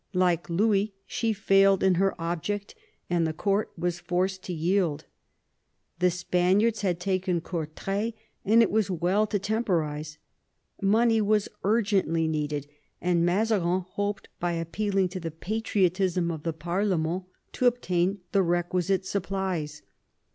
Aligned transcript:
Like 0.15 0.49
Louis 0.49 0.95
she 1.05 1.31
failed 1.31 1.83
in 1.83 1.93
her 2.01 2.19
object, 2.19 2.73
and 3.07 3.27
the 3.27 3.33
court 3.33 3.71
was 3.77 3.99
forced 3.99 4.41
to 4.45 4.51
yield. 4.51 5.05
The 5.99 6.09
Spaniards 6.09 6.81
had 6.81 6.99
taken 6.99 7.39
Courtray, 7.39 8.13
and 8.43 8.63
it 8.63 8.71
was 8.71 8.89
well 8.89 9.27
to 9.27 9.37
temporise. 9.37 10.17
Money 10.81 11.21
was 11.21 11.49
urgently 11.63 12.27
needed, 12.27 12.65
and 12.99 13.23
Mazarin 13.23 13.81
hoped, 13.91 14.27
by 14.39 14.53
appealing 14.53 15.09
to 15.09 15.19
the 15.19 15.29
patriotism 15.29 16.31
of 16.31 16.41
the 16.41 16.53
parlemerUy 16.53 17.25
to 17.51 17.67
obtain 17.67 18.21
the 18.31 18.41
requisite 18.41 19.05
supplies. 19.05 19.83